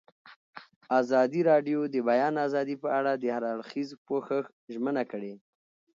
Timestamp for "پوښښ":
4.07-4.45